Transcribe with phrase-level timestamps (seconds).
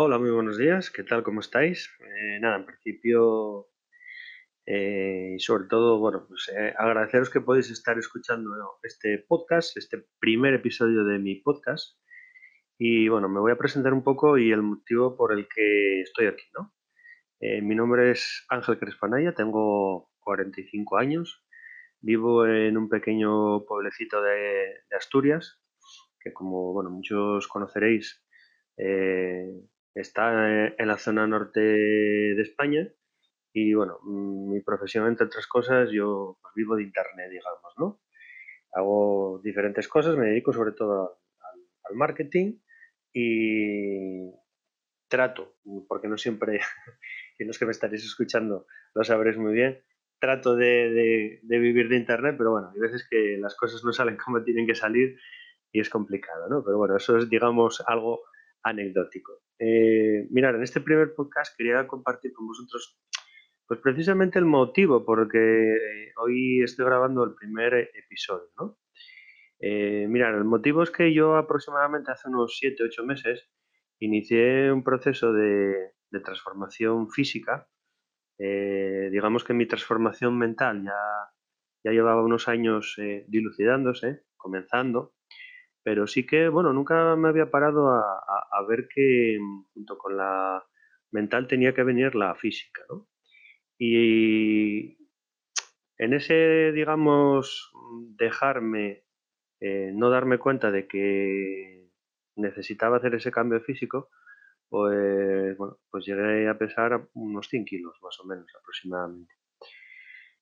[0.00, 0.92] Hola, muy buenos días.
[0.92, 1.24] ¿Qué tal?
[1.24, 1.90] ¿Cómo estáis?
[1.98, 3.66] Eh, nada, en principio,
[4.64, 8.48] eh, y sobre todo, bueno, pues eh, agradeceros que podéis estar escuchando
[8.84, 11.98] este podcast, este primer episodio de mi podcast.
[12.78, 16.26] Y bueno, me voy a presentar un poco y el motivo por el que estoy
[16.26, 16.72] aquí, ¿no?
[17.40, 21.44] mi nombre es Ángel Crespanaya, tengo 45 años,
[22.00, 25.60] vivo en un pequeño pueblecito de, de Asturias,
[26.20, 28.24] que como, bueno, muchos conoceréis,
[29.98, 32.88] Está en la zona norte de España
[33.52, 38.00] y bueno, mm, mi profesión, entre otras cosas, yo pues, vivo de internet, digamos, ¿no?
[38.72, 41.18] Hago diferentes cosas, me dedico sobre todo
[41.90, 42.60] al, marketing
[43.12, 44.30] y
[45.08, 45.56] trato,
[45.88, 46.60] porque no siempre,
[47.38, 49.82] y los que me estaréis escuchando lo sabréis muy bien,
[50.20, 54.16] trato de, de, vivir de internet, pero bueno, hay veces que las cosas no salen
[54.24, 55.18] como tienen que salir
[55.72, 56.62] y es complicado, ¿no?
[56.64, 58.22] Pero bueno, eso es, digamos, algo
[58.68, 59.42] anecdótico.
[59.58, 63.00] Eh, mirad, en este primer podcast quería compartir con vosotros
[63.66, 68.78] pues precisamente el motivo por que hoy estoy grabando el primer episodio, ¿no?
[69.60, 73.50] Eh, mirad, el motivo es que yo aproximadamente hace unos 7-8 meses
[73.98, 75.92] inicié un proceso de,
[76.24, 77.68] transformación física.
[78.38, 80.98] Eh, digamos que mi transformación mental ya,
[81.84, 85.12] ya llevaba unos años dilucidándose, comenzando,
[85.88, 89.38] pero sí que, bueno, nunca me había parado a, ver que
[89.72, 90.62] junto con la
[91.12, 93.08] mental tenía que venir la física, ¿no?
[93.78, 94.98] Y
[95.96, 97.72] en ese, digamos,
[98.18, 99.04] dejarme,
[99.60, 101.88] eh, no darme cuenta de que
[102.36, 104.10] necesitaba hacer ese cambio físico,
[104.68, 109.34] pues, bueno, pues llegué a pesar unos 100 kilos más o menos aproximadamente.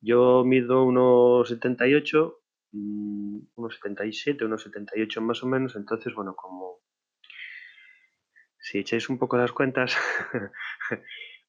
[0.00, 2.43] Yo mido unos 78
[2.74, 5.76] Mm, unos 77, unos 78 más o menos.
[5.76, 6.80] Entonces, bueno, como
[8.58, 9.96] si echáis un poco las cuentas,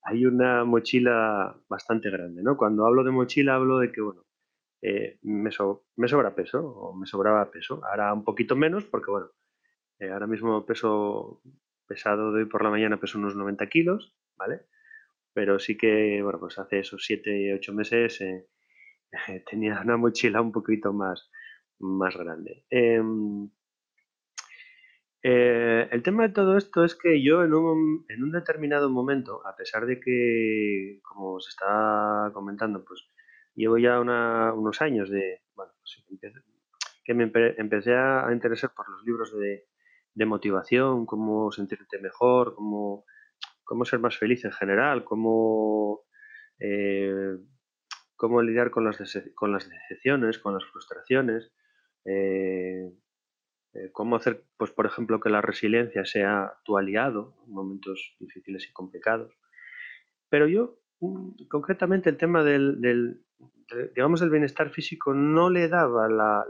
[0.04, 2.56] hay una mochila bastante grande, ¿no?
[2.58, 4.26] Cuando hablo de mochila hablo de que, bueno,
[4.82, 5.50] eh, me,
[5.98, 7.82] me, sobra peso o me sobraba peso.
[7.86, 9.32] Ahora un poquito menos porque, bueno,
[10.00, 11.42] eh, ahora mismo peso
[11.88, 14.62] pesado de hoy por la mañana peso unos 90 kilos, ¿vale?
[15.34, 18.48] Pero sí que, bueno, pues hace esos 7, 8 meses eh,
[19.50, 21.30] tenía una mochila un poquito más,
[21.80, 22.66] más grande.
[22.70, 23.50] Em,
[25.24, 29.46] eh, el tema de todo esto es que yo en un, en un, determinado momento,
[29.48, 33.08] a pesar de que, como se está comentando, pues
[33.56, 35.70] llevo ya unos años de, pues,
[37.04, 39.66] que me empecé a interesar por los libros de,
[40.16, 43.06] de motivación, cómo sentirte mejor, cómo,
[43.64, 46.02] cómo, ser más feliz en general, cómo
[46.60, 47.38] eh,
[48.16, 48.98] cómo lidiar con las,
[49.36, 51.52] con las decepciones, con las frustraciones,
[52.06, 52.92] eh,
[53.74, 58.68] eh, cómo hacer, pues, por ejemplo, que la resiliencia sea tu aliado en momentos difíciles
[58.70, 59.34] y complicados.
[60.30, 63.22] Pero yo, mm, concretamente, el tema del,
[63.96, 66.46] digamos, del bienestar físico no le daba la,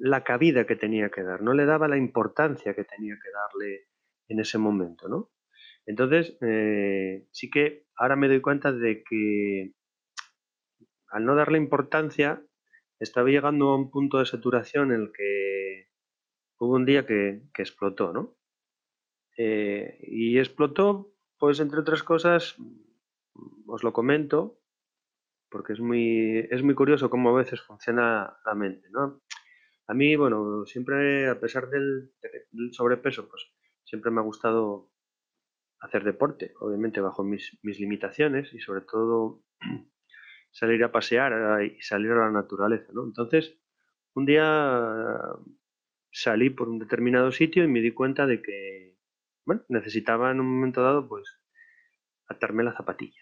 [0.00, 3.88] la, cabida que tenía que dar, no le daba la importancia que tenía que darle
[4.28, 5.30] en ese momento, ¿no?
[5.86, 9.72] Entonces, eh, sí que ahora me doy cuenta de que
[11.14, 12.44] al no darle importancia,
[12.98, 15.88] estaba llegando a un punto de saturación en el que
[16.58, 18.36] hubo un día que, explotó, ¿no?
[19.36, 22.56] Eh, y explotó, pues entre otras cosas,
[23.68, 24.58] os lo comento,
[25.48, 29.22] porque es muy, es muy curioso cómo a veces funciona la mente, ¿no?
[29.86, 32.10] A mí, bueno, siempre, a pesar del,
[32.72, 33.52] sobrepeso, pues
[33.84, 34.90] siempre me ha gustado
[35.78, 39.44] hacer deporte, obviamente bajo mis, mis limitaciones y sobre todo
[40.54, 43.04] salir a pasear y salir a la naturaleza, ¿no?
[43.04, 43.58] Entonces,
[44.14, 45.10] un día
[46.12, 48.96] salí por un determinado sitio y me di cuenta de que,
[49.44, 51.24] bueno, necesitaba en un momento dado, pues,
[52.28, 53.20] atarme la zapatilla,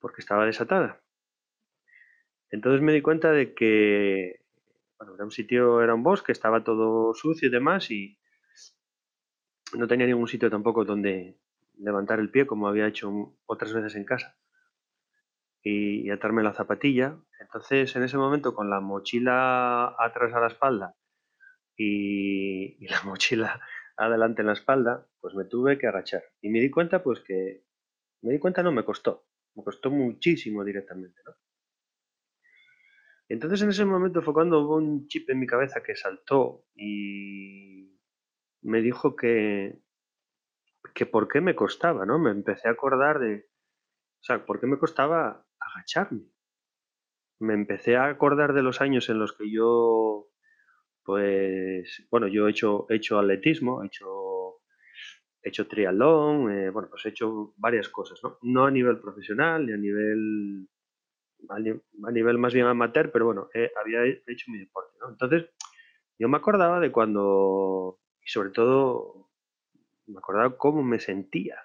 [0.00, 1.00] porque estaba desatada.
[2.50, 4.44] Entonces me di cuenta de que,
[4.98, 8.18] bueno, era un sitio, era un bosque, estaba todo sucio y demás y
[9.74, 11.38] no tenía ningún sitio tampoco donde
[11.78, 14.36] levantar el pie como había hecho otras veces en casa
[15.62, 17.18] y, atarme la zapatilla.
[17.40, 20.94] Entonces, en ese momento, con la mochila atrás a la espalda
[21.76, 23.60] y, la mochila
[23.96, 26.22] adelante en la espalda, pues me tuve que agachar.
[26.40, 27.64] Y me di cuenta, pues que,
[28.22, 29.26] me di cuenta, no, me costó.
[29.54, 31.34] Me costó muchísimo directamente, ¿no?
[33.28, 37.98] Entonces en ese momento fue cuando hubo un chip en mi cabeza que saltó y
[38.60, 39.80] me dijo que,
[40.94, 42.18] que por qué me costaba, ¿no?
[42.18, 43.46] Me empecé a acordar de,
[44.20, 46.26] o sea, por qué me costaba agacharme.
[47.40, 50.28] Me empecé a acordar de los años en los que yo,
[51.04, 54.60] pues, bueno, yo he hecho, he hecho atletismo, he hecho,
[55.42, 58.38] he hecho triatlón, eh, bueno, pues he hecho varias cosas, ¿no?
[58.42, 60.68] No a nivel profesional ni a nivel,
[61.48, 61.58] a,
[62.12, 63.48] nivel más bien amateur, pero bueno,
[63.80, 65.10] había hecho mi deporte, ¿no?
[65.10, 65.50] Entonces,
[66.18, 69.30] yo me acordaba de cuando, y sobre todo,
[70.06, 71.56] me acordaba cómo me sentía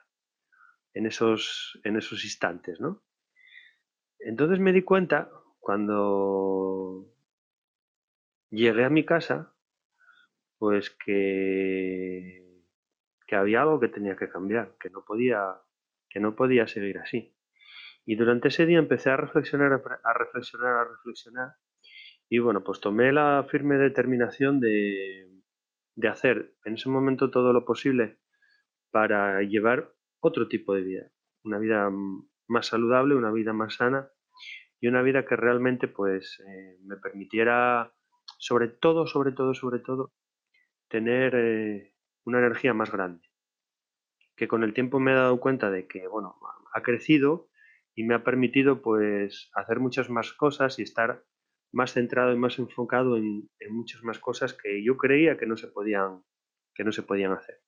[0.93, 3.03] en esos, en esos instantes, ¿no?
[4.27, 7.07] Entonces me di cuenta cuando
[8.49, 9.53] llegué a mi casa,
[10.57, 12.61] pues que,
[13.25, 15.61] que había algo que tenía que cambiar, que no podía,
[16.09, 17.33] que no podía seguir así.
[18.05, 19.71] Y durante ese día empecé a reflexionar,
[20.03, 21.53] a reflexionar, a reflexionar.
[22.27, 25.41] Y bueno, pues tomé la firme determinación de,
[25.95, 28.17] de hacer en ese momento todo lo posible
[28.91, 31.11] para llevar otro tipo de vida.
[31.45, 31.89] Una vida
[32.49, 34.11] más saludable, una vida más sana
[34.79, 37.93] y una vida que realmente pues eh, me permitiera
[38.37, 40.13] sobre todo, sobre todo, sobre todo
[40.89, 41.93] tener eh,
[42.25, 43.27] una energía más grande.
[44.35, 46.37] Que con el tiempo me he dado cuenta de que, bueno,
[46.73, 47.49] ha crecido
[47.95, 51.23] y me ha permitido pues hacer muchas más cosas y estar
[51.71, 55.67] más centrado y más enfocado en, muchas más cosas que yo creía que no se
[55.67, 56.23] podían,
[56.75, 57.61] que no se podían hacer.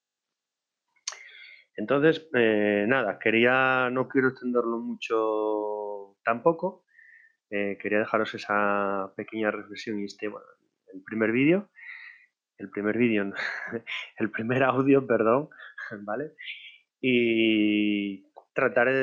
[1.76, 6.84] Entonces, eh, nada, quería, no quiero extenderlo mucho tampoco,
[7.50, 10.46] eh, quería dejaros esa pequeña reflexión y este, bueno,
[10.94, 11.70] el primer vídeo,
[12.58, 13.32] el primer vídeo,
[14.18, 15.50] el primer audio, perdón,
[16.02, 16.34] ¿vale?
[17.02, 18.94] Y trataré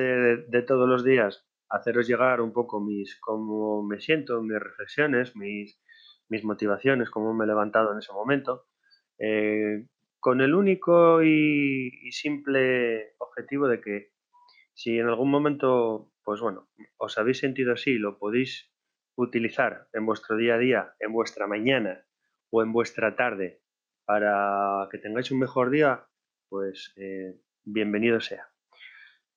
[0.49, 5.81] de, todos los días haceros llegar un poco mis, cómo me siento, mis reflexiones, mis,
[6.29, 8.67] mis motivaciones, cómo me he levantado en ese momento,
[9.19, 9.87] eh,
[10.21, 14.11] con el único y, simple objetivo de que
[14.75, 16.69] si en algún momento, pues bueno,
[17.07, 18.71] os habéis sentido así, lo podéis
[19.17, 22.05] utilizar en vuestro día a día, en vuestra mañana
[22.51, 23.63] o en vuestra tarde
[24.05, 26.07] para que tengáis un mejor día,
[26.49, 28.49] pues eh, bienvenido sea.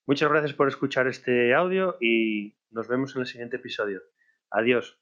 [0.06, 4.02] Muchas gracias por escuchar este audio y nos vemos en el siguiente episodio.
[4.52, 5.00] Adiós.